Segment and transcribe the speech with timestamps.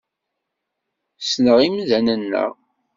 [1.21, 2.45] Ssneɣ imdanen-a.